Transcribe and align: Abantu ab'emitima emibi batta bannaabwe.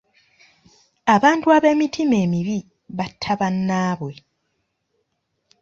Abantu 1.15 1.47
ab'emitima 1.57 2.15
emibi 2.25 2.57
batta 2.97 3.33
bannaabwe. 3.39 4.13